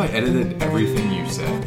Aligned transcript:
I 0.00 0.06
edited 0.08 0.62
everything 0.62 1.12
you 1.12 1.28
said 1.28 1.62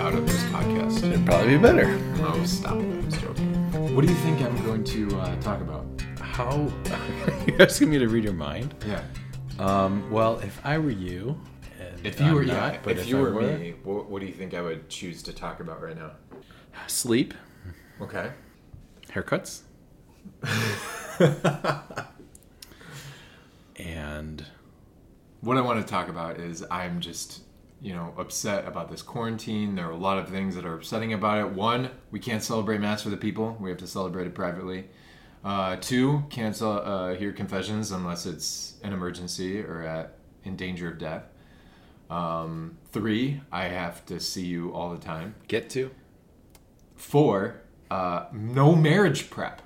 out 0.00 0.14
of 0.14 0.26
this 0.26 0.42
podcast? 0.44 1.04
It'd 1.04 1.24
probably 1.24 1.56
be 1.56 1.62
better. 1.62 1.96
Oh, 2.20 2.42
stop 2.44 2.74
it. 2.76 2.84
I 2.92 3.04
was 3.04 3.16
joking. 3.18 3.94
What 3.94 4.04
do 4.04 4.08
you 4.10 4.16
think 4.18 4.40
I'm 4.42 4.56
going 4.66 4.82
to 4.82 5.20
uh, 5.20 5.40
talk 5.40 5.60
about? 5.60 5.86
How? 6.18 6.68
You're 7.46 7.62
asking 7.62 7.90
me 7.90 7.98
to 8.00 8.08
read 8.08 8.24
your 8.24 8.32
mind? 8.32 8.74
Yeah. 8.84 9.02
Um, 9.60 10.10
well, 10.10 10.38
if 10.40 10.60
I 10.66 10.76
were 10.78 10.90
you, 10.90 11.40
and 11.80 12.04
If 12.04 12.18
you 12.18 12.26
I'm 12.26 12.34
were, 12.34 12.44
not, 12.44 12.72
yeah, 12.74 12.80
but 12.82 12.98
if, 12.98 13.06
you 13.08 13.18
I 13.18 13.20
were, 13.30 13.40
me, 13.56 13.74
what, 13.84 14.10
what 14.10 14.20
do 14.20 14.26
you 14.26 14.32
think 14.34 14.54
I 14.54 14.60
would 14.60 14.88
choose 14.88 15.22
to 15.24 15.32
talk 15.32 15.60
about 15.60 15.80
right 15.80 15.96
now? 15.96 16.10
sleep, 16.88 17.32
Okay. 18.00 18.32
haircuts, 19.10 19.60
and 23.76 24.44
What 25.42 25.56
I 25.56 25.60
want 25.60 25.80
to 25.80 25.88
talk 25.88 26.08
about 26.08 26.40
is 26.40 26.64
I'm 26.70 27.00
just, 27.00 27.42
you 27.82 27.94
know, 27.94 28.14
upset 28.16 28.66
about 28.66 28.90
this 28.90 29.02
quarantine. 29.02 29.74
There 29.74 29.88
are 29.88 29.92
a 29.92 29.96
lot 29.96 30.18
of 30.18 30.28
things 30.28 30.54
that 30.54 30.64
are 30.64 30.74
upsetting 30.74 31.12
about 31.12 31.38
it. 31.38 31.50
One, 31.50 31.90
we 32.12 32.20
can't 32.20 32.42
celebrate 32.42 32.80
Mass 32.80 33.02
for 33.02 33.10
the 33.10 33.16
people. 33.16 33.56
We 33.60 33.70
have 33.70 33.78
to 33.80 33.86
celebrate 33.86 34.26
it 34.26 34.34
privately. 34.34 34.84
Uh, 35.44 35.76
two, 35.80 36.24
can't 36.30 36.60
uh, 36.62 37.14
hear 37.14 37.32
confessions 37.32 37.90
unless 37.90 38.24
it's 38.26 38.74
an 38.84 38.92
emergency 38.92 39.60
or 39.60 39.82
at 39.82 40.14
in 40.44 40.54
danger 40.54 40.88
of 40.88 40.98
death. 40.98 41.24
Um, 42.08 42.78
three, 42.92 43.40
I 43.50 43.64
have 43.64 44.06
to 44.06 44.20
see 44.20 44.46
you 44.46 44.72
all 44.72 44.90
the 44.90 45.00
time. 45.00 45.34
get 45.48 45.68
to. 45.70 45.90
Four, 46.94 47.62
uh, 47.90 48.26
no 48.32 48.76
marriage 48.76 49.28
prep. 49.30 49.62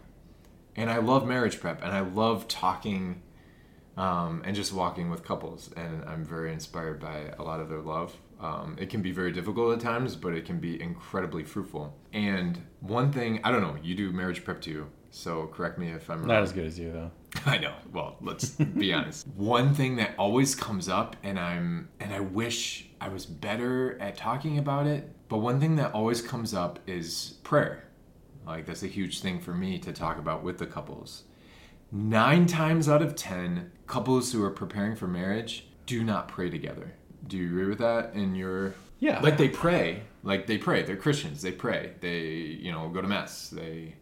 And 0.75 0.91
I 0.91 0.99
love 0.99 1.27
marriage 1.27 1.61
prep, 1.61 1.83
and 1.83 1.93
I 1.93 2.01
love 2.01 2.49
talking 2.49 3.23
um, 3.97 4.43
and 4.45 4.55
just 4.55 4.73
walking 4.73 5.11
with 5.11 5.25
couples. 5.25 5.71
And 5.77 6.05
I'm 6.05 6.25
very 6.25 6.53
inspired 6.53 7.01
by 7.01 7.33
a 7.39 7.43
lot 7.43 7.61
of 7.61 7.69
their 7.69 7.81
love. 7.81 8.15
Um, 8.41 8.77
it 8.79 8.91
can 8.91 9.01
be 9.01 9.13
very 9.13 9.33
difficult 9.33 9.73
at 9.73 9.81
times, 9.81 10.15
but 10.15 10.35
it 10.35 10.45
can 10.45 10.61
be 10.61 10.81
incredibly 10.81 11.45
fruitful. 11.45 11.97
And 12.13 12.61
one 12.81 13.11
thing, 13.11 13.41
I 13.43 13.51
don't 13.51 13.63
know, 13.63 13.77
you 13.83 13.95
do 13.95 14.13
marriage 14.13 14.45
prep 14.45 14.61
too, 14.61 14.89
so 15.11 15.47
correct 15.47 15.79
me 15.79 15.91
if 15.91 16.11
I'm 16.11 16.19
wrong. 16.19 16.29
Not 16.29 16.43
as 16.43 16.53
good 16.53 16.67
as 16.67 16.79
you 16.79 16.93
though. 16.93 17.11
I 17.47 17.59
know. 17.59 17.75
Well, 17.93 18.17
let's 18.21 18.51
be 18.51 18.93
honest. 18.95 19.27
One 19.29 19.75
thing 19.75 19.97
that 19.97 20.15
always 20.19 20.55
comes 20.55 20.89
up 20.89 21.17
and 21.23 21.39
I'm 21.39 21.89
and 21.99 22.13
I 22.13 22.21
wish 22.21 22.89
I 23.01 23.09
was 23.09 23.25
better 23.25 23.99
at 24.01 24.17
talking 24.17 24.59
about 24.59 24.87
it, 24.87 25.11
but 25.29 25.39
one 25.39 25.59
thing 25.59 25.77
that 25.77 25.93
always 25.93 26.21
comes 26.21 26.53
up 26.53 26.79
is 26.87 27.35
prayer. 27.43 27.85
Like 28.47 28.67
that's 28.67 28.83
a 28.83 28.89
huge 28.89 29.21
thing 29.21 29.41
for 29.41 29.55
me 29.55 29.79
to 29.79 29.93
talk 29.93 30.19
about 30.19 30.43
with 30.43 30.59
the 30.59 30.67
couples. 30.67 31.25
9 31.93 32.47
times 32.47 32.89
out 32.89 33.03
of 33.03 33.15
10, 33.15 33.71
couples 33.87 34.33
who 34.33 34.43
are 34.45 34.51
preparing 34.51 34.97
for 34.97 35.07
marriage 35.07 35.67
do 35.87 36.03
not 36.03 36.29
pray 36.29 36.51
together. 36.51 36.93
Do 37.27 37.37
you 37.37 37.47
agree 37.47 37.67
with 37.67 37.79
that 37.79 38.15
in 38.15 38.35
your 38.35 38.75
Yeah. 38.99 39.21
like 39.21 39.37
they 39.37 39.49
pray, 39.49 40.03
like 40.23 40.47
they 40.47 40.59
pray. 40.59 40.83
They're 40.83 40.97
Christians. 40.97 41.43
They 41.43 41.53
pray. 41.53 41.93
They, 42.01 42.21
you 42.25 42.73
know, 42.73 42.89
go 42.89 43.01
to 43.03 43.09
mass. 43.09 43.49
They 43.51 43.95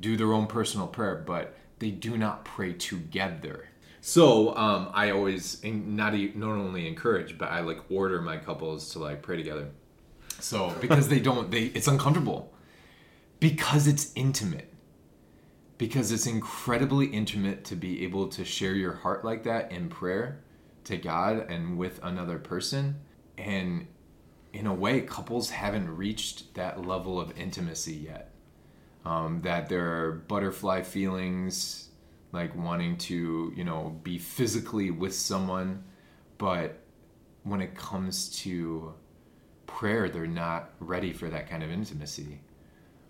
do 0.00 0.16
their 0.16 0.32
own 0.32 0.46
personal 0.46 0.86
prayer, 0.86 1.22
but 1.26 1.56
they 1.78 1.90
do 1.90 2.16
not 2.16 2.44
pray 2.44 2.72
together. 2.72 3.68
So 4.00 4.56
um, 4.56 4.90
I 4.94 5.10
always 5.10 5.62
not 5.64 6.14
not 6.14 6.50
only 6.50 6.86
encourage, 6.86 7.36
but 7.38 7.50
I 7.50 7.60
like 7.60 7.80
order 7.90 8.22
my 8.22 8.36
couples 8.36 8.90
to 8.92 8.98
like 8.98 9.20
pray 9.22 9.36
together. 9.36 9.68
So 10.40 10.74
because 10.80 11.08
they 11.08 11.18
don't, 11.20 11.50
they 11.50 11.64
it's 11.64 11.88
uncomfortable 11.88 12.52
because 13.40 13.86
it's 13.86 14.12
intimate. 14.14 14.72
Because 15.78 16.10
it's 16.10 16.26
incredibly 16.26 17.06
intimate 17.06 17.64
to 17.64 17.76
be 17.76 18.04
able 18.04 18.28
to 18.28 18.44
share 18.44 18.74
your 18.74 18.94
heart 18.94 19.24
like 19.24 19.44
that 19.44 19.72
in 19.72 19.88
prayer 19.88 20.40
to 20.84 20.96
God 20.96 21.50
and 21.50 21.76
with 21.76 22.00
another 22.02 22.38
person. 22.38 22.96
And 23.36 23.86
in 24.52 24.66
a 24.66 24.74
way, 24.74 25.02
couples 25.02 25.50
haven't 25.50 25.94
reached 25.94 26.54
that 26.54 26.86
level 26.86 27.20
of 27.20 27.38
intimacy 27.38 27.94
yet. 27.94 28.30
Um, 29.04 29.42
that 29.42 29.68
there 29.68 30.04
are 30.04 30.12
butterfly 30.12 30.82
feelings, 30.82 31.90
like 32.32 32.56
wanting 32.56 32.96
to, 32.98 33.52
you 33.54 33.64
know, 33.64 33.98
be 34.02 34.18
physically 34.18 34.90
with 34.90 35.14
someone, 35.14 35.84
but 36.38 36.80
when 37.44 37.60
it 37.60 37.74
comes 37.76 38.28
to 38.40 38.94
prayer, 39.66 40.08
they're 40.08 40.26
not 40.26 40.70
ready 40.80 41.12
for 41.12 41.28
that 41.28 41.48
kind 41.48 41.62
of 41.62 41.70
intimacy. 41.70 42.40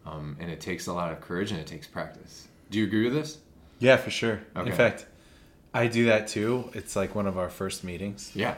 Um, 0.05 0.37
and 0.38 0.50
it 0.50 0.60
takes 0.60 0.87
a 0.87 0.93
lot 0.93 1.12
of 1.12 1.21
courage 1.21 1.50
and 1.50 1.60
it 1.60 1.66
takes 1.66 1.87
practice. 1.87 2.49
Do 2.71 2.78
you 2.78 2.84
agree 2.84 3.04
with 3.04 3.15
this? 3.15 3.38
Yeah, 3.78 3.97
for 3.97 4.10
sure. 4.10 4.41
Okay. 4.56 4.71
In 4.71 4.77
fact, 4.77 5.06
I 5.75 5.87
do 5.87 6.06
that 6.06 6.28
too. 6.28 6.71
It's 6.75 6.97
like 6.97 7.15
one 7.15 7.27
of 7.27 7.37
our 7.38 7.49
first 7.49 7.84
meetings. 7.84 8.32
Yeah. 8.34 8.54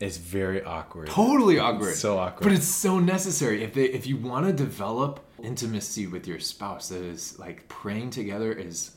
It's 0.00 0.16
very 0.16 0.62
awkward. 0.62 1.08
Totally 1.08 1.58
awkward. 1.58 1.94
So 1.94 2.18
awkward. 2.18 2.42
But 2.42 2.52
it's 2.52 2.66
so 2.66 2.98
necessary. 2.98 3.62
If 3.62 3.74
they 3.74 3.84
if 3.84 4.06
you 4.06 4.16
want 4.16 4.46
to 4.46 4.52
develop 4.52 5.20
intimacy 5.42 6.06
with 6.06 6.26
your 6.26 6.40
spouse, 6.40 6.88
that 6.88 7.02
is 7.02 7.38
like 7.38 7.68
praying 7.68 8.10
together 8.10 8.52
is 8.52 8.92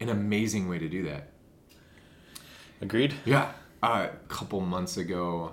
an 0.00 0.08
amazing 0.08 0.68
way 0.68 0.78
to 0.78 0.88
do 0.88 1.04
that. 1.04 1.28
Agreed. 2.80 3.14
Yeah. 3.24 3.52
Uh, 3.82 4.08
a 4.12 4.16
couple 4.28 4.60
months 4.60 4.96
ago, 4.96 5.52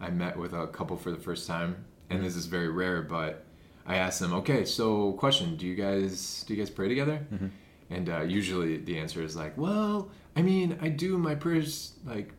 I 0.00 0.10
met 0.10 0.36
with 0.36 0.52
a 0.52 0.66
couple 0.66 0.96
for 0.96 1.10
the 1.10 1.16
first 1.16 1.46
time, 1.46 1.84
and 2.10 2.24
this 2.24 2.34
is 2.36 2.46
very 2.46 2.68
rare. 2.68 3.02
But 3.02 3.44
I 3.86 3.96
asked 3.96 4.20
them, 4.20 4.32
"Okay, 4.34 4.64
so 4.64 5.12
question: 5.12 5.56
Do 5.56 5.66
you 5.66 5.76
guys 5.76 6.44
do 6.46 6.54
you 6.54 6.60
guys 6.60 6.70
pray 6.70 6.88
together?" 6.88 7.20
And 7.90 8.08
uh, 8.08 8.22
usually 8.22 8.76
the 8.78 8.98
answer 8.98 9.22
is 9.22 9.36
like, 9.36 9.56
"Well, 9.58 10.10
I 10.36 10.42
mean, 10.42 10.78
I 10.80 10.88
do 10.88 11.18
my 11.18 11.34
prayers 11.34 11.94
like 12.04 12.32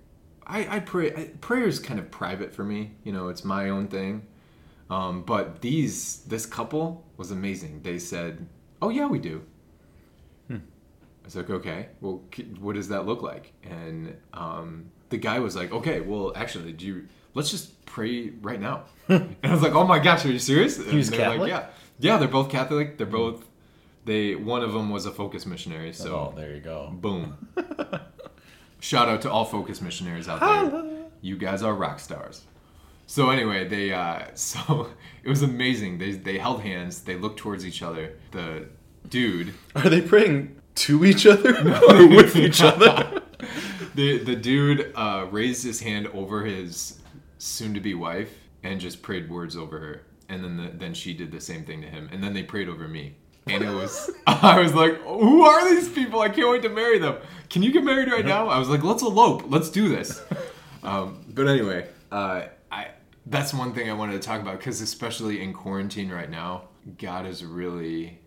I, 0.48 0.78
I 0.78 0.80
pray. 0.80 1.14
I, 1.14 1.26
prayer 1.42 1.68
is 1.68 1.80
kind 1.80 2.00
of 2.00 2.10
private 2.10 2.54
for 2.54 2.64
me. 2.64 2.92
You 3.04 3.12
know, 3.12 3.28
it's 3.28 3.44
my 3.44 3.70
own 3.70 3.88
thing." 3.88 4.28
Um, 4.90 5.24
but 5.24 5.62
these 5.62 6.22
this 6.24 6.46
couple 6.46 7.06
was 7.18 7.32
amazing. 7.32 7.82
They 7.84 8.00
said, 8.00 8.48
"Oh 8.82 8.90
yeah, 8.90 9.08
we 9.08 9.20
do." 9.20 9.44
I 11.22 11.26
was 11.26 11.36
like, 11.36 11.50
okay, 11.50 11.88
well, 12.02 12.24
what 12.60 12.76
does 12.76 12.88
that 12.90 13.06
look 13.06 13.22
like? 13.22 13.54
And 13.64 14.18
um, 14.34 14.92
the 15.10 15.18
guy 15.18 15.40
was 15.40 15.56
like, 15.56 15.72
okay, 15.72 16.02
well, 16.02 16.34
actually, 16.36 16.74
do 16.74 16.86
you? 16.86 17.08
Let's 17.34 17.52
just 17.52 17.86
pray 17.86 18.32
right 18.42 18.60
now. 18.60 18.86
and 19.08 19.36
I 19.44 19.52
was 19.52 19.62
like, 19.62 19.74
oh 19.74 19.86
my 19.86 20.00
gosh, 20.00 20.26
are 20.26 20.32
you 20.32 20.40
serious? 20.40 20.84
He 20.84 20.98
was 20.98 21.10
Catholic? 21.10 21.48
yeah, 21.48 21.68
yeah, 22.00 22.18
they're 22.18 22.28
both 22.28 22.50
Catholic. 22.50 22.98
They're 22.98 23.08
both. 23.08 23.46
They 24.06 24.36
one 24.36 24.64
of 24.64 24.74
them 24.74 24.90
was 24.90 25.06
a 25.06 25.12
focus 25.12 25.46
missionary. 25.46 25.94
So 25.94 26.16
oh, 26.16 26.34
there 26.36 26.54
you 26.54 26.62
go. 26.62 26.90
boom. 26.94 27.48
Shout 28.80 29.08
out 29.08 29.22
to 29.22 29.32
all 29.32 29.46
focus 29.46 29.80
missionaries 29.82 30.28
out 30.28 30.40
there. 30.40 31.10
You 31.22 31.38
guys 31.38 31.62
are 31.62 31.74
rock 31.74 32.00
stars. 32.00 32.42
So 33.06 33.30
anyway, 33.30 33.68
they 33.68 33.92
uh, 33.92 34.26
so 34.34 34.90
it 35.24 35.30
was 35.30 35.42
amazing. 35.44 35.98
They 36.00 36.14
they 36.14 36.38
held 36.38 36.62
hands. 36.62 37.02
They 37.02 37.16
looked 37.16 37.38
towards 37.40 37.66
each 37.66 37.84
other. 37.84 38.14
The 38.32 38.68
dude 39.08 39.54
Are 39.76 39.90
they 39.90 40.02
praying 40.02 40.56
to 40.76 41.06
each 41.06 41.26
other 41.26 41.50
or 41.90 42.08
with 42.08 42.36
each 42.36 42.62
other? 42.62 43.22
the 43.96 44.18
the 44.20 44.36
dude 44.36 44.92
uh, 44.96 45.28
raised 45.30 45.64
his 45.64 45.82
hand 45.82 46.08
over 46.08 46.46
his 46.46 47.00
soon-to-be 47.38 47.96
wife 47.96 48.34
and 48.64 48.80
just 48.80 49.02
prayed 49.02 49.30
words 49.30 49.58
over 49.58 49.80
her, 49.80 50.02
and 50.30 50.44
then 50.44 50.58
the, 50.58 50.70
then 50.70 50.94
she 50.94 51.14
did 51.14 51.32
the 51.32 51.42
same 51.42 51.64
thing 51.66 51.82
to 51.82 51.88
him, 51.88 52.08
and 52.12 52.24
then 52.24 52.34
they 52.34 52.44
prayed 52.44 52.70
over 52.70 52.88
me, 52.88 53.16
and 53.54 53.64
it 53.64 53.74
was 53.74 54.10
I 54.28 54.60
was 54.60 54.74
like, 54.74 55.02
who 55.02 55.44
are 55.44 55.70
these 55.70 55.90
people? 55.90 56.22
I 56.22 56.30
can't 56.30 56.50
wait 56.50 56.62
to 56.64 56.70
marry 56.70 57.00
them. 57.00 57.18
Can 57.50 57.64
you 57.64 57.72
get 57.72 57.84
married 57.84 58.10
right 58.10 58.26
now? 58.26 58.48
I 58.48 58.58
was 58.58 58.70
like, 58.70 58.84
let's 58.84 59.04
elope, 59.04 59.44
let's 59.48 59.70
do 59.70 59.90
this. 59.90 60.22
Um, 60.84 61.24
but 61.30 61.48
anyway, 61.48 61.88
uh, 62.12 62.46
I 62.72 62.88
that's 63.28 63.54
one 63.54 63.72
thing 63.74 63.88
I 63.88 63.94
wanted 63.94 64.14
to 64.14 64.20
talk 64.28 64.42
about 64.42 64.58
because 64.58 64.82
especially 64.82 65.42
in 65.44 65.54
quarantine 65.54 66.10
right 66.10 66.28
now, 66.28 66.70
God 66.98 67.28
is 67.28 67.46
really, 67.46 68.20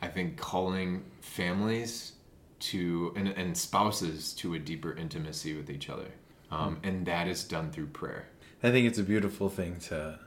I 0.00 0.06
think, 0.06 0.36
calling 0.36 1.04
families 1.20 2.12
to 2.60 3.12
and, 3.16 3.28
and 3.28 3.56
spouses 3.56 4.32
to 4.34 4.54
a 4.54 4.58
deeper 4.60 4.92
intimacy 4.94 5.56
with 5.56 5.68
each 5.68 5.90
other, 5.90 6.06
um, 6.52 6.78
and 6.84 7.04
that 7.06 7.26
is 7.26 7.42
done 7.42 7.72
through 7.72 7.88
prayer. 7.88 8.28
I 8.62 8.70
think 8.70 8.86
it's 8.86 8.98
a 8.98 9.02
beautiful 9.02 9.48
thing 9.48 9.80
to 9.88 10.20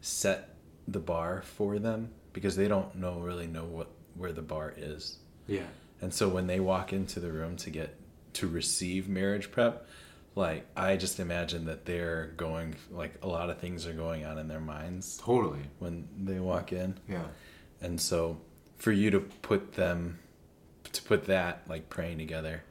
set 0.00 0.56
the 0.88 1.00
bar 1.00 1.42
for 1.42 1.78
them 1.78 2.10
because 2.32 2.56
they 2.56 2.68
don't 2.68 2.94
know 2.94 3.18
really 3.18 3.46
know 3.46 3.64
what 3.64 3.88
where 4.14 4.32
the 4.32 4.42
bar 4.42 4.74
is. 4.76 5.18
Yeah. 5.46 5.66
And 6.00 6.12
so 6.12 6.28
when 6.28 6.46
they 6.46 6.60
walk 6.60 6.92
into 6.92 7.20
the 7.20 7.30
room 7.30 7.56
to 7.58 7.70
get 7.70 7.96
to 8.34 8.48
receive 8.48 9.08
marriage 9.08 9.50
prep, 9.50 9.86
like 10.34 10.66
I 10.76 10.96
just 10.96 11.20
imagine 11.20 11.66
that 11.66 11.84
they're 11.84 12.32
going 12.36 12.76
like 12.90 13.14
a 13.22 13.26
lot 13.26 13.50
of 13.50 13.58
things 13.58 13.86
are 13.86 13.92
going 13.92 14.24
on 14.24 14.38
in 14.38 14.48
their 14.48 14.60
minds 14.60 15.18
Totally. 15.22 15.60
when 15.78 16.08
they 16.18 16.38
walk 16.38 16.72
in. 16.72 16.98
Yeah. 17.08 17.24
And 17.80 18.00
so 18.00 18.40
for 18.76 18.92
you 18.92 19.10
to 19.10 19.20
put 19.20 19.72
them 19.72 20.18
to 20.92 21.02
put 21.02 21.24
that 21.26 21.62
like 21.68 21.88
praying 21.88 22.18
together 22.18 22.62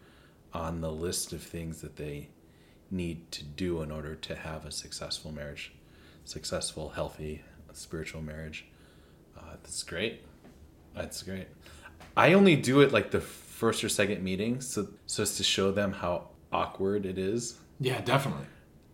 on 0.53 0.81
the 0.81 0.91
list 0.91 1.31
of 1.33 1.41
things 1.41 1.81
that 1.81 1.95
they 1.95 2.29
need 2.91 3.31
to 3.31 3.43
do 3.43 3.81
in 3.81 3.91
order 3.91 4.15
to 4.15 4.35
have 4.35 4.65
a 4.65 4.71
successful 4.71 5.31
marriage, 5.31 5.73
successful, 6.25 6.89
healthy, 6.89 7.43
spiritual 7.73 8.21
marriage. 8.21 8.65
That's 9.63 9.83
great. 9.83 10.23
That's 10.95 11.23
great. 11.23 11.47
I 12.17 12.33
only 12.33 12.55
do 12.55 12.81
it 12.81 12.91
like 12.91 13.11
the 13.11 13.21
first 13.21 13.83
or 13.83 13.89
second 13.89 14.23
meeting, 14.23 14.61
so 14.61 14.87
so 15.05 15.23
as 15.23 15.37
to 15.37 15.43
show 15.43 15.71
them 15.71 15.91
how 15.93 16.29
awkward 16.51 17.05
it 17.05 17.17
is. 17.17 17.57
Yeah, 17.79 18.01
definitely. 18.01 18.45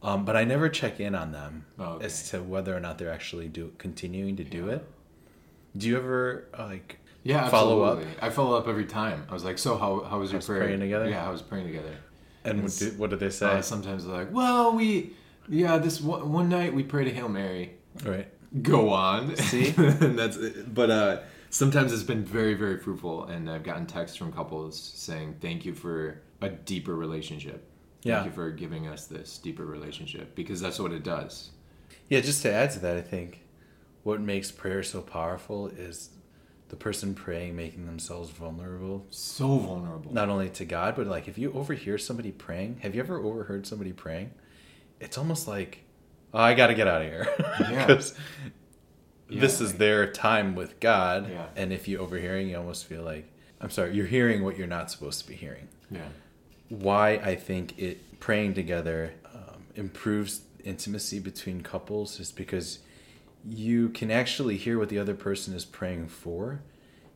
um, 0.03 0.25
but 0.25 0.35
I 0.35 0.43
never 0.43 0.69
check 0.69 0.99
in 0.99 1.15
on 1.15 1.31
them 1.31 1.65
Oh, 1.79 1.93
okay. 1.93 2.05
as 2.05 2.29
to 2.29 2.41
whether 2.43 2.75
or 2.75 2.79
not 2.79 2.97
they're 2.99 3.11
actually 3.11 3.47
do 3.47 3.71
continuing 3.79 4.35
to 4.35 4.43
do 4.43 4.69
it. 4.69 4.87
Do 5.75 5.87
you 5.87 5.97
ever 5.97 6.47
uh, 6.57 6.65
like 6.67 6.99
Yeah, 7.23 7.49
follow 7.49 7.81
up? 7.81 7.97
absolutely. 7.97 8.21
I 8.21 8.29
follow 8.29 8.57
up 8.57 8.67
every 8.67 8.85
time. 8.85 9.25
I 9.29 9.33
was 9.33 9.43
like, 9.43 9.57
"So 9.57 9.77
how 9.77 10.01
how 10.03 10.19
was 10.19 10.31
your 10.31 10.37
How's 10.39 10.47
prayer?" 10.47 10.63
praying 10.65 10.79
together? 10.81 11.09
Yeah, 11.09 11.25
I 11.27 11.31
was 11.31 11.41
praying 11.41 11.65
together. 11.67 11.95
And 12.43 12.61
what 12.61 12.71
It's- 12.71 12.79
do, 12.91 12.97
what 12.99 13.09
do 13.09 13.15
they 13.15 13.31
say? 13.31 13.47
Uh, 13.47 13.61
sometimes 13.61 14.05
they're 14.05 14.15
like, 14.15 14.31
"Well, 14.31 14.75
we, 14.75 15.13
yeah, 15.49 15.79
this 15.79 15.99
one, 15.99 16.31
one 16.31 16.47
night 16.49 16.73
we 16.75 16.83
prayed 16.83 17.07
a 17.07 17.11
Hail 17.11 17.29
Mary." 17.29 17.71
right. 18.05 18.27
Go 18.61 18.89
on. 18.89 19.35
See? 19.35 19.73
and 19.77 20.17
that's 20.19 20.37
but 20.37 20.89
uh, 20.89 21.19
sometimes 21.49 21.91
it's 21.93 22.03
been 22.03 22.23
very 22.23 22.53
very 22.53 22.77
fruitful, 22.79 23.25
and 23.25 23.49
I've 23.49 23.63
gotten 23.63 23.85
texts 23.85 24.17
from 24.17 24.31
couples 24.31 24.79
saying, 24.79 25.37
"Thank 25.41 25.65
you 25.65 25.73
for 25.73 26.21
a 26.41 26.49
deeper 26.49 26.95
relationship." 26.95 27.67
Thank 28.01 28.05
Yeah. 28.05 28.25
you 28.25 28.31
for 28.31 28.51
giving 28.51 28.87
us 28.87 29.07
this 29.07 29.37
deeper 29.39 29.65
relationship 29.65 30.35
because 30.35 30.61
that's 30.61 30.79
what 30.79 30.91
it 30.91 31.03
does. 31.03 31.49
Yeah, 32.07 32.21
just 32.21 32.43
to 32.43 32.51
add 32.53 32.69
to 32.71 32.79
that, 32.79 32.95
I 32.97 33.01
think 33.01 33.41
what 34.03 34.21
makes 34.21 34.51
prayer 34.51 34.83
so 34.83 35.01
powerful 35.01 35.67
is 35.67 36.11
the 36.69 36.75
person 36.75 37.15
praying 37.15 37.55
making 37.55 37.85
themselves 37.87 38.29
vulnerable 38.29 39.05
So 39.09 39.57
vulnerable. 39.57 40.13
not 40.13 40.29
only 40.29 40.49
to 40.49 40.65
God, 40.65 40.95
but 40.95 41.07
like 41.07 41.27
if 41.27 41.37
you 41.39 41.51
overhear 41.53 41.97
somebody 41.97 42.31
praying, 42.31 42.79
have 42.83 42.93
you 42.93 43.01
ever 43.01 43.17
overheard 43.17 43.65
somebody 43.65 43.91
praying? 43.91 44.31
It's 44.99 45.17
almost 45.17 45.47
like, 45.47 45.79
I 46.35 46.53
got 46.53 46.67
to 46.67 46.73
get 46.73 46.87
out 46.87 47.01
of 47.01 47.07
here 47.07 47.27
Yeah. 47.59 47.85
because 47.87 48.13
this 49.29 49.59
Yeah. 49.59 49.65
is 49.67 49.73
their 49.75 50.11
time 50.11 50.55
with 50.55 50.79
God. 50.79 51.29
Yeah. 51.29 51.47
And 51.55 51.71
if 51.73 51.87
you 51.87 51.97
overhearing, 51.99 52.49
you 52.49 52.57
almost 52.57 52.85
feel 52.85 53.03
like, 53.03 53.31
I'm 53.61 53.69
sorry, 53.69 53.95
you're 53.95 54.05
hearing 54.07 54.43
what 54.43 54.57
you're 54.57 54.67
not 54.67 54.91
supposed 54.91 55.21
to 55.21 55.27
be 55.27 55.35
hearing. 55.35 55.67
Yeah. 55.89 56.07
Why 56.69 57.11
I 57.13 57.35
think 57.35 57.77
it 57.79 58.19
praying 58.19 58.53
together 58.55 59.13
um, 59.33 59.63
improves 59.75 60.41
intimacy 60.63 61.19
between 61.19 61.61
couples 61.61 62.19
is 62.19 62.31
because 62.31 62.79
you 63.47 63.89
can 63.89 64.09
actually 64.09 64.57
hear 64.57 64.79
what 64.79 64.89
the 64.89 64.97
other 64.99 65.13
person 65.13 65.53
is 65.53 65.63
praying 65.63 66.07
for. 66.07 66.61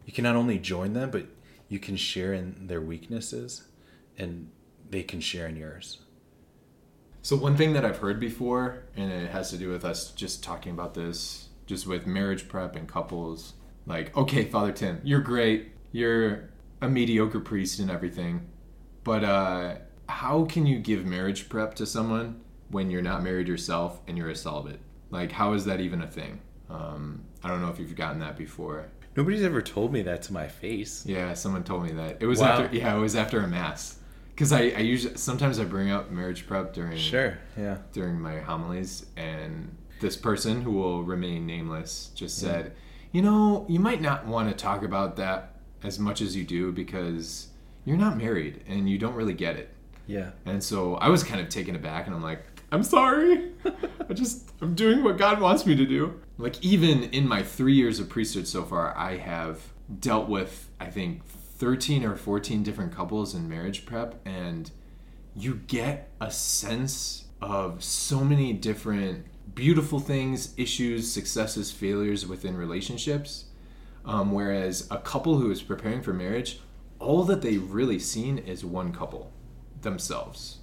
You 0.06 0.13
can 0.13 0.24
not 0.24 0.36
only 0.36 0.60
join 0.60 0.94
them, 0.94 1.10
but 1.10 1.25
you 1.68 1.80
can 1.80 1.95
share 1.95 2.33
in 2.33 2.68
their 2.68 2.81
weaknesses 2.81 3.63
and 4.18 4.50
they 4.89 5.01
can 5.04 5.19
share 5.19 5.48
in 5.48 5.56
yours. 5.56 6.00
So 7.29 7.35
one 7.35 7.55
thing 7.55 7.73
that 7.73 7.85
I've 7.85 7.99
heard 7.99 8.19
before, 8.19 8.85
and 8.95 9.11
it 9.11 9.29
has 9.29 9.51
to 9.51 9.57
do 9.57 9.69
with 9.69 9.85
us 9.85 10.09
just 10.13 10.43
talking 10.43 10.71
about 10.71 10.95
this, 10.95 11.49
just 11.67 11.85
with 11.85 12.07
marriage 12.07 12.47
prep 12.47 12.75
and 12.75 12.87
couples. 12.87 13.53
Like, 13.85 14.17
okay, 14.17 14.45
Father 14.45 14.71
Tim, 14.71 14.99
you're 15.03 15.19
great. 15.19 15.73
You're 15.91 16.49
a 16.81 16.89
mediocre 16.89 17.39
priest 17.39 17.77
and 17.77 17.91
everything, 17.91 18.47
but 19.03 19.23
uh, 19.23 19.75
how 20.07 20.45
can 20.45 20.65
you 20.65 20.79
give 20.79 21.05
marriage 21.05 21.49
prep 21.49 21.75
to 21.75 21.85
someone 21.85 22.41
when 22.71 22.89
you're 22.89 23.03
not 23.03 23.21
married 23.21 23.47
yourself 23.47 24.01
and 24.07 24.17
you're 24.17 24.31
a 24.31 24.35
celibate? 24.35 24.79
Like, 25.11 25.31
how 25.31 25.53
is 25.53 25.65
that 25.65 25.81
even 25.81 26.01
a 26.01 26.07
thing? 26.07 26.41
Um, 26.67 27.21
I 27.43 27.49
don't 27.49 27.61
know 27.61 27.69
if 27.69 27.77
you've 27.77 27.95
gotten 27.95 28.21
that 28.21 28.37
before. 28.37 28.87
Nobody's 29.15 29.43
ever 29.43 29.61
told 29.61 29.93
me 29.93 30.01
that 30.01 30.23
to 30.23 30.33
my 30.33 30.47
face. 30.47 31.05
Yeah, 31.05 31.35
someone 31.35 31.63
told 31.63 31.83
me 31.83 31.91
that. 31.91 32.23
It 32.23 32.25
was 32.25 32.39
Wow. 32.39 32.63
after. 32.63 32.75
Yeah, 32.75 32.95
it 32.95 32.99
was 32.99 33.15
after 33.15 33.41
a 33.41 33.47
mass. 33.47 33.99
Because 34.39 34.53
I, 34.53 34.69
I 34.69 34.80
usually 34.80 35.18
sometimes 35.18 35.59
I 35.59 35.65
bring 35.65 35.91
up 35.91 36.12
marriage 36.12 36.47
prep 36.47 36.74
during 36.74 36.95
Sure, 36.95 37.38
yeah. 37.57 37.80
during 37.91 38.21
my 38.21 38.39
homilies, 38.39 39.06
and 39.18 39.75
this 40.00 40.15
person 40.15 40.62
who 40.62 40.71
will 40.71 41.03
remain 41.03 41.45
nameless 41.45 42.12
just 42.15 42.38
said, 42.38 42.71
"You 43.12 43.21
know, 43.21 43.65
you 43.68 43.81
might 43.81 44.01
not 44.01 44.25
want 44.25 44.47
to 44.50 44.56
talk 44.56 44.83
about 44.83 45.18
that 45.18 45.56
as 45.83 46.00
much 46.00 46.21
as 46.21 46.38
you 46.38 46.45
do 46.45 46.71
because 46.71 47.50
you're 47.83 47.97
not 47.97 48.15
married 48.15 48.63
and 48.65 48.89
you 48.89 48.97
don't 48.97 49.13
really 49.13 49.33
get 49.33 49.57
it." 49.57 49.74
Yeah. 50.07 50.30
And 50.45 50.63
so 50.63 50.95
I 50.95 51.09
was 51.09 51.21
kind 51.21 51.41
of 51.41 51.50
taken 51.50 51.75
aback, 51.75 52.07
and 52.07 52.15
I'm 52.15 52.24
like, 52.24 52.45
"I'm 52.71 52.83
sorry. 52.83 53.51
I 54.09 54.13
just 54.13 54.51
I'm 54.62 54.74
doing 54.74 55.03
what 55.03 55.18
God 55.18 55.41
wants 55.41 55.65
me 55.65 55.75
to 55.75 55.86
do." 55.86 56.18
Like 56.38 56.63
even 56.63 57.03
in 57.03 57.27
my 57.27 57.44
three 57.44 57.74
years 57.74 58.00
of 58.00 58.07
priesthood 58.07 58.47
so 58.47 58.63
far, 58.63 58.97
I 58.97 59.18
have 59.18 59.59
dealt 60.00 60.30
with 60.30 60.69
I 60.80 60.86
think 60.86 61.25
13 61.59 62.06
or 62.06 62.15
14 62.15 62.63
different 62.63 62.95
couples 62.95 63.35
in 63.35 63.47
marriage 63.47 63.85
prep, 63.85 64.15
and 64.25 64.71
you 65.35 65.56
get 65.67 66.09
a 66.19 66.31
sense 66.31 67.25
of 67.41 67.83
so 67.83 68.21
many 68.21 68.53
different 68.53 69.25
beautiful 69.53 70.00
things, 70.00 70.53
issues, 70.57 71.11
successes, 71.11 71.71
failures 71.71 72.25
within 72.25 72.56
relationships. 72.56 73.45
Um, 74.06 74.31
whereas 74.31 74.88
a 74.89 74.97
couple 74.97 75.38
who 75.38 75.51
is 75.51 75.61
preparing 75.61 76.01
for 76.01 76.13
marriage, 76.13 76.61
all 76.97 77.23
that 77.25 77.41
they've 77.41 77.69
really 77.71 78.00
seen 78.00 78.38
is 78.38 78.63
one 78.63 78.94
couple 78.94 79.31
themselves. 79.81 80.59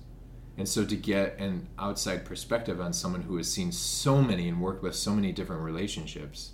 And 0.57 0.67
so 0.67 0.85
to 0.87 0.97
get 0.97 1.39
an 1.39 1.69
outside 1.79 2.25
perspective 2.25 2.81
on 2.81 2.95
someone 2.95 3.23
who 3.23 3.37
has 3.37 3.53
seen 3.53 3.71
so 3.71 4.23
many 4.23 4.49
and 4.49 4.61
worked 4.61 4.83
with 4.83 4.97
so 4.97 5.15
many 5.15 5.33
different 5.33 5.63
relationships, 5.63 6.53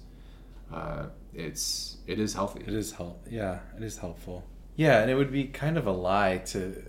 uh, 0.72 1.06
it's 1.34 1.96
it 2.06 2.18
is 2.18 2.34
healthy. 2.34 2.60
It 2.66 2.74
is 2.74 2.92
help. 2.92 3.26
Yeah, 3.30 3.60
it 3.76 3.82
is 3.82 3.98
helpful. 3.98 4.44
Yeah, 4.76 5.00
and 5.02 5.10
it 5.10 5.14
would 5.14 5.32
be 5.32 5.44
kind 5.44 5.76
of 5.78 5.86
a 5.86 5.92
lie 5.92 6.38
to 6.46 6.82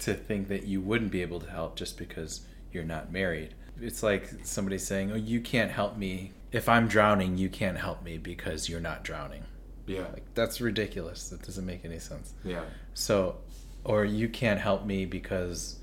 to 0.00 0.14
think 0.14 0.48
that 0.48 0.64
you 0.64 0.80
wouldn't 0.80 1.10
be 1.10 1.22
able 1.22 1.40
to 1.40 1.50
help 1.50 1.76
just 1.76 1.98
because 1.98 2.42
you're 2.72 2.84
not 2.84 3.12
married. 3.12 3.54
It's 3.80 4.02
like 4.02 4.30
somebody 4.44 4.78
saying, 4.78 5.12
"Oh, 5.12 5.16
you 5.16 5.40
can't 5.40 5.70
help 5.70 5.96
me 5.96 6.32
if 6.52 6.68
I'm 6.68 6.88
drowning. 6.88 7.38
You 7.38 7.48
can't 7.48 7.78
help 7.78 8.02
me 8.02 8.18
because 8.18 8.68
you're 8.68 8.80
not 8.80 9.04
drowning." 9.04 9.44
Yeah, 9.86 10.06
Like 10.12 10.34
that's 10.34 10.60
ridiculous. 10.60 11.30
That 11.30 11.42
doesn't 11.42 11.66
make 11.66 11.84
any 11.84 11.98
sense. 11.98 12.34
yeah, 12.44 12.62
So, 12.94 13.38
or 13.82 14.04
you 14.04 14.28
can't 14.28 14.60
help 14.60 14.84
me 14.86 15.04
because 15.04 15.80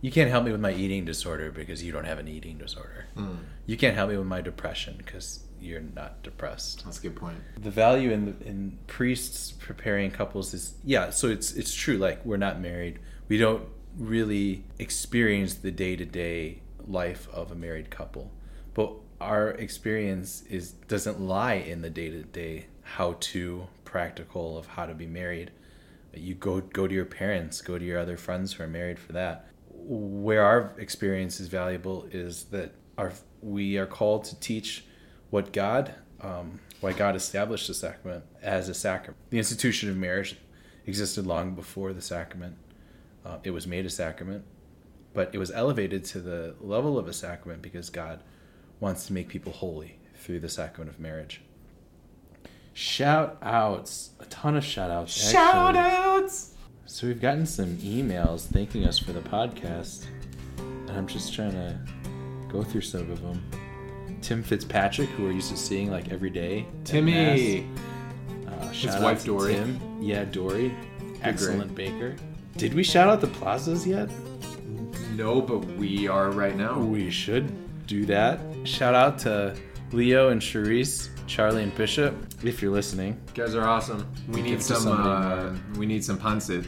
you 0.00 0.12
can't 0.12 0.30
help 0.30 0.44
me 0.44 0.52
with 0.52 0.60
my 0.60 0.72
eating 0.72 1.04
disorder 1.04 1.50
because 1.50 1.82
you 1.82 1.90
don't 1.90 2.04
have 2.04 2.18
an 2.20 2.28
eating 2.28 2.58
disorder. 2.58 3.06
Mm. 3.16 3.38
You 3.66 3.76
can't 3.76 3.96
help 3.96 4.10
me 4.10 4.16
with 4.16 4.26
my 4.28 4.42
depression 4.42 4.94
because 4.96 5.40
you're 5.62 5.80
not 5.80 6.22
depressed. 6.22 6.84
That's 6.84 6.98
a 6.98 7.02
good 7.02 7.16
point. 7.16 7.38
the 7.60 7.70
value 7.70 8.10
in 8.10 8.36
in 8.44 8.78
priests 8.86 9.52
preparing 9.52 10.10
couples 10.10 10.52
is 10.54 10.74
yeah 10.84 11.10
so 11.10 11.28
it's 11.28 11.52
it's 11.52 11.74
true 11.74 11.96
like 11.96 12.24
we're 12.24 12.36
not 12.36 12.60
married. 12.60 12.98
We 13.28 13.38
don't 13.38 13.64
really 13.96 14.64
experience 14.78 15.54
the 15.54 15.70
day-to-day 15.70 16.60
life 16.86 17.28
of 17.32 17.52
a 17.52 17.54
married 17.54 17.90
couple. 17.90 18.30
But 18.74 18.92
our 19.20 19.50
experience 19.50 20.42
is 20.50 20.72
doesn't 20.72 21.20
lie 21.20 21.54
in 21.54 21.82
the 21.82 21.90
day-to-day 21.90 22.66
how 22.82 23.16
to 23.20 23.66
practical 23.84 24.58
of 24.58 24.66
how 24.66 24.86
to 24.86 24.94
be 24.94 25.06
married. 25.06 25.50
You 26.14 26.34
go 26.34 26.60
go 26.60 26.86
to 26.86 26.94
your 26.94 27.04
parents 27.04 27.60
go 27.60 27.78
to 27.78 27.84
your 27.84 27.98
other 27.98 28.16
friends 28.16 28.54
who 28.54 28.64
are 28.64 28.68
married 28.68 28.98
for 28.98 29.12
that. 29.12 29.46
Where 29.68 30.44
our 30.44 30.72
experience 30.78 31.40
is 31.40 31.48
valuable 31.48 32.06
is 32.10 32.44
that 32.44 32.74
our 32.98 33.12
we 33.40 33.76
are 33.78 33.86
called 33.86 34.24
to 34.24 34.38
teach 34.40 34.84
what 35.32 35.50
God, 35.50 35.94
um, 36.20 36.60
why 36.82 36.92
God 36.92 37.16
established 37.16 37.66
the 37.66 37.72
sacrament 37.72 38.22
as 38.42 38.68
a 38.68 38.74
sacrament. 38.74 39.16
The 39.30 39.38
institution 39.38 39.88
of 39.88 39.96
marriage 39.96 40.36
existed 40.86 41.26
long 41.26 41.54
before 41.54 41.94
the 41.94 42.02
sacrament. 42.02 42.56
Uh, 43.24 43.38
it 43.42 43.50
was 43.50 43.66
made 43.66 43.86
a 43.86 43.90
sacrament, 43.90 44.44
but 45.14 45.34
it 45.34 45.38
was 45.38 45.50
elevated 45.50 46.04
to 46.04 46.20
the 46.20 46.54
level 46.60 46.98
of 46.98 47.08
a 47.08 47.14
sacrament 47.14 47.62
because 47.62 47.88
God 47.88 48.20
wants 48.78 49.06
to 49.06 49.14
make 49.14 49.28
people 49.28 49.52
holy 49.52 49.96
through 50.16 50.40
the 50.40 50.50
sacrament 50.50 50.90
of 50.94 51.00
marriage. 51.00 51.40
Shout 52.74 53.38
outs, 53.40 54.10
a 54.20 54.26
ton 54.26 54.54
of 54.54 54.64
shout 54.64 54.90
outs. 54.90 55.30
Shout 55.30 55.76
outs. 55.76 56.52
So 56.84 57.06
we've 57.06 57.22
gotten 57.22 57.46
some 57.46 57.78
emails 57.78 58.42
thanking 58.42 58.84
us 58.84 58.98
for 58.98 59.14
the 59.14 59.20
podcast, 59.20 60.04
and 60.58 60.90
I'm 60.90 61.06
just 61.06 61.32
trying 61.32 61.52
to 61.52 61.78
go 62.50 62.62
through 62.62 62.82
some 62.82 63.10
of 63.10 63.22
them. 63.22 63.42
Tim 64.22 64.42
Fitzpatrick, 64.42 65.08
who 65.10 65.24
we're 65.24 65.32
used 65.32 65.50
to 65.50 65.56
seeing 65.56 65.90
like 65.90 66.10
every 66.12 66.30
day. 66.30 66.66
Timmy. 66.84 67.66
Uh, 68.46 68.70
shout 68.72 68.96
out 68.96 69.02
wife, 69.02 69.20
to 69.20 69.26
Dory. 69.26 69.54
Tim. 69.54 69.80
Yeah, 70.00 70.24
Dory. 70.24 70.74
Excellent 71.22 71.74
baker. 71.74 72.16
Did 72.56 72.74
we 72.74 72.82
shout 72.82 73.08
out 73.08 73.20
the 73.20 73.26
plazas 73.26 73.86
yet? 73.86 74.08
No, 75.14 75.40
but 75.40 75.58
we 75.76 76.08
are 76.08 76.30
right 76.30 76.56
now. 76.56 76.78
We 76.78 77.10
should 77.10 77.52
do 77.86 78.04
that. 78.06 78.40
Shout 78.64 78.94
out 78.94 79.18
to 79.20 79.56
Leo 79.92 80.30
and 80.30 80.40
Charisse, 80.40 81.10
Charlie 81.26 81.62
and 81.62 81.74
Bishop, 81.74 82.14
if 82.44 82.62
you're 82.62 82.72
listening. 82.72 83.20
You 83.34 83.44
guys 83.44 83.54
are 83.54 83.66
awesome. 83.66 84.06
We 84.28 84.42
need 84.42 84.62
some. 84.62 84.86
Uh, 84.88 85.54
we 85.76 85.86
need 85.86 86.04
some 86.04 86.18
pancit. 86.18 86.66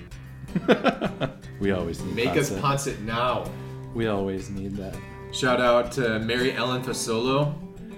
we 1.61 1.73
always 1.73 2.00
need 2.02 2.14
Make 2.14 2.37
us 2.37 2.50
pancit. 2.50 2.61
pancit 2.61 3.00
now. 3.00 3.50
We 3.94 4.08
always 4.08 4.50
need 4.50 4.76
that. 4.76 4.96
Shout 5.35 5.61
out 5.61 5.91
to 5.93 6.21
Mary 6.21 6.53
Ellen 6.53 6.81
Fasolo 6.81 7.53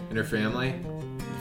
and 0.09 0.17
her 0.17 0.25
family. 0.25 0.75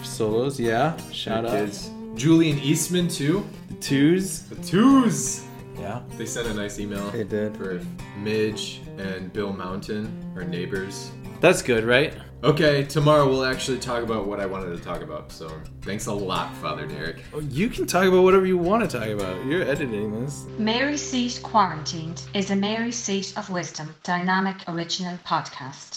Solos, 0.04 0.60
yeah. 0.60 0.98
Shout 1.10 1.46
out. 1.46 1.52
kids. 1.52 1.90
Julian 2.16 2.60
Eastman 2.60 3.08
too. 3.08 3.46
The 3.70 3.75
twos. 3.75 4.42
The 4.42 4.56
twos. 4.56 5.46
Yeah. 5.80 6.02
They 6.18 6.25
sent 6.25 6.50
a 6.50 6.54
nice 6.54 6.80
email. 6.80 7.10
They 7.12 7.24
did. 7.24 7.56
For 7.56 7.80
Midge 8.18 8.82
and 8.98 9.32
Bill 9.32 9.54
Mountain, 9.54 10.34
our 10.36 10.44
neighbors. 10.44 11.12
That's 11.46 11.62
good, 11.62 11.84
right? 11.84 12.12
Okay, 12.44 12.86
tomorrow 12.86 13.30
we'll 13.30 13.46
actually 13.46 13.78
talk 13.78 14.02
about 14.02 14.25
what 14.25 14.40
I 14.40 14.48
wanted 14.48 14.75
to 14.75 14.84
talk 14.84 15.04
about. 15.04 15.32
So 15.32 15.48
thanks 15.84 16.08
a 16.08 16.12
lot, 16.12 16.52
Father 16.56 16.88
Derek. 16.88 17.18
Oh, 17.36 17.40
You 17.40 17.70
can 17.70 17.86
talk 17.86 18.06
about 18.06 18.24
whatever 18.24 18.48
you 18.48 18.58
want 18.58 18.90
to 18.90 19.00
talk 19.00 19.10
about. 19.10 19.46
You're 19.46 19.62
editing 19.62 20.24
this. 20.24 20.48
Mary 20.58 20.98
Seat 20.98 21.40
Quarantined 21.44 22.24
is 22.34 22.50
a 22.50 22.56
Mary 22.56 22.92
Seat 22.92 23.32
of 23.38 23.52
Wisdom 23.52 23.94
dynamic 24.02 24.56
original 24.68 25.20
podcast. 25.24 25.92